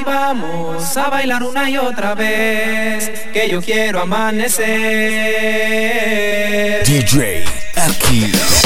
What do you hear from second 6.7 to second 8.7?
DJ Akira.